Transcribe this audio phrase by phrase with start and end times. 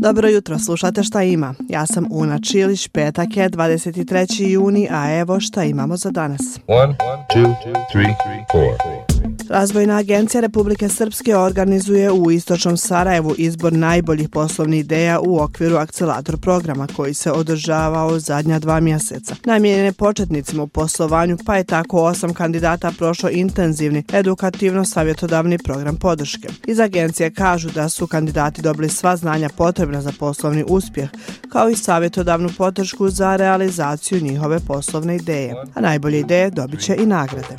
[0.00, 1.54] Dobro jutro, slušate šta ima.
[1.68, 4.48] Ja sam Una Čilić, petak je 23.
[4.48, 6.40] juni, a evo šta imamo za danas.
[6.66, 6.94] 1,
[7.34, 7.54] 2,
[7.94, 8.14] 3,
[8.54, 8.95] 4.
[9.48, 16.36] Razvojna agencija Republike Srpske organizuje u Istočnom Sarajevu izbor najboljih poslovnih ideja u okviru akcelator
[16.36, 19.36] programa koji se održavao zadnja dva mjeseca.
[19.44, 26.48] Namjenjen početnicima u poslovanju pa je tako osam kandidata prošlo intenzivni edukativno-savjetodavni program podrške.
[26.66, 31.08] Iz agencije kažu da su kandidati dobili sva znanja potrebna za poslovni uspjeh
[31.52, 35.54] kao i savjetodavnu podršku za realizaciju njihove poslovne ideje.
[35.74, 37.56] A najbolje ideje dobit će i nagrade.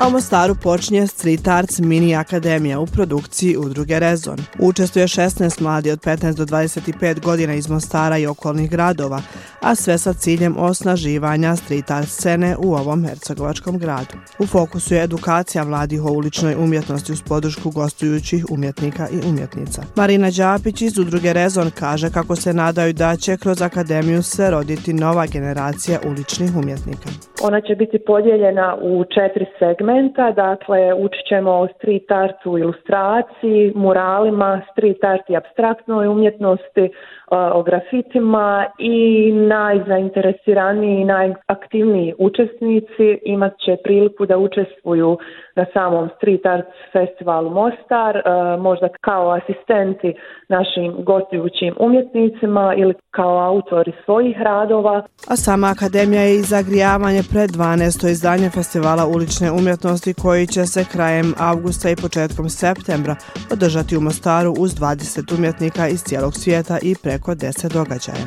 [0.00, 4.38] A u Mostaru počinje Street Arts Mini Akademija u produkciji udruge Rezon.
[4.58, 9.22] Učestvuje 16 mladi od 15 do 25 godina iz Mostara i okolnih gradova,
[9.60, 14.16] a sve sa ciljem osnaživanja street art scene u ovom hercegovačkom gradu.
[14.38, 19.82] U fokusu je edukacija mladih o uličnoj umjetnosti uz podršku gostujućih umjetnika i umjetnica.
[19.96, 24.92] Marina Đapić iz udruge Rezon kaže kako se nadaju da će kroz akademiju se roditi
[24.92, 27.29] nova generacija uličnih umjetnika.
[27.42, 34.62] Ona će biti podijeljena u četiri segmenta, dakle učit ćemo o street artu, ilustraciji, muralima,
[34.72, 36.90] street art i abstraktnoj umjetnosti, e,
[37.30, 45.18] o grafitima i najzainteresiraniji i najaktivniji učesnici imat će priliku da učestvuju
[45.56, 48.22] na samom Street Arts festivalu Mostar, e,
[48.58, 50.14] možda kao asistenti
[50.48, 55.02] našim gostujućim umjetnicima ili kao autori svojih radova.
[55.28, 58.08] A sama akademija je i zagrijavanje pred 12.
[58.10, 63.16] izdanje festivala ulične umjetnosti koji će se krajem avgusta i početkom septembra
[63.50, 68.26] održati u Mostaru uz 20 umjetnika iz cijelog svijeta i preko 10 događaja.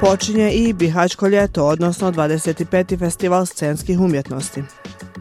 [0.00, 2.98] Počinje i Bihačko ljeto, odnosno 25.
[2.98, 4.62] festival scenskih umjetnosti.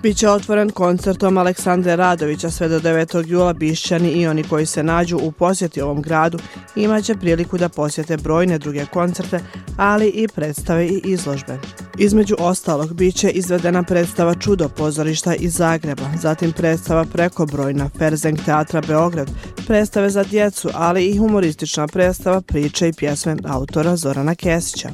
[0.03, 3.27] Biće otvoren koncertom Aleksandre Radovića sve do 9.
[3.27, 6.39] jula Bišćani i oni koji se nađu u posjeti ovom gradu
[6.75, 9.39] imaće priliku da posjete brojne druge koncerte,
[9.77, 11.59] ali i predstave i izložbe.
[11.97, 18.81] Između ostalog biće izvedena predstava Čudo pozorišta iz Zagreba, zatim predstava preko brojna Ferzeng teatra
[18.81, 19.31] Beograd,
[19.67, 24.89] predstave za djecu, ali i humoristična predstava priče i pjesme autora Zorana Kesića.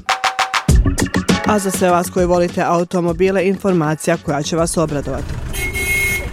[1.45, 5.33] A za sve vas koji volite automobile, informacija koja će vas obradovati.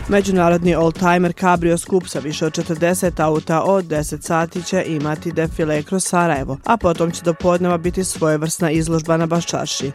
[0.08, 5.82] Međunarodni oldtimer Cabrio skup sa više od 40 auta od 10 sati će imati defile
[5.82, 9.90] kroz Sarajevo, a potom će do podneva biti svojevrsna izložba na Baščarši.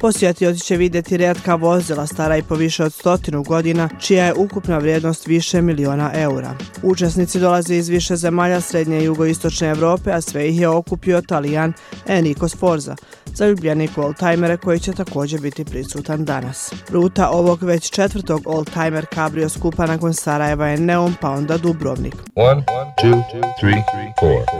[0.00, 4.78] Posjetioci će vidjeti redka vozila stara i po više od stotinu godina, čija je ukupna
[4.78, 6.54] vrijednost više miliona eura.
[6.82, 11.72] Učesnici dolaze iz više zemalja srednje i jugoistočne Evrope, a sve ih je okupio talijan
[12.06, 12.96] Enrico Sforza,
[13.34, 16.72] zaljubljenik u oldtimere koji će također biti prisutan danas.
[16.90, 22.14] Ruta ovog već četvrtog oldtimer Cabrio skupa nakon Sarajeva je Neon pa onda Dubrovnik.
[22.34, 22.64] One,
[23.02, 23.22] two,
[23.60, 23.82] three,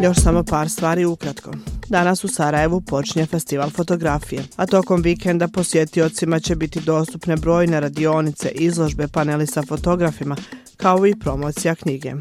[0.03, 1.51] Još samo par stvari ukratko.
[1.89, 8.49] Danas u Sarajevu počinje festival fotografije, a tokom vikenda posjetiocima će biti dostupne brojne radionice,
[8.49, 10.37] izložbe, paneli sa fotografima,
[10.77, 12.15] kao i promocija knjige.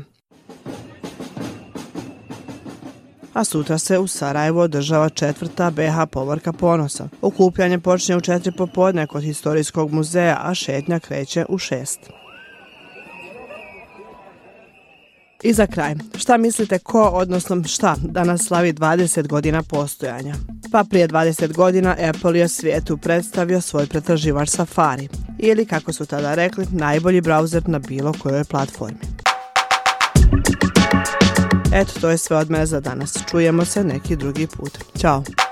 [3.35, 7.09] a sutra se u Sarajevo održava četvrta BH povorka ponosa.
[7.21, 11.99] Okupljanje počinje u četiri popodne kod historijskog muzeja, a šetnja kreće u šest.
[15.45, 20.35] I za kraj, šta mislite ko, odnosno šta, danas slavi 20 godina postojanja?
[20.71, 25.07] Pa prije 20 godina Apple je svijetu predstavio svoj pretraživač Safari
[25.39, 28.99] ili, kako su tada rekli, najbolji browser na bilo kojoj platformi.
[31.73, 33.17] Eto, to je sve od mene za danas.
[33.31, 34.77] Čujemo se neki drugi put.
[34.97, 35.44] Ćao!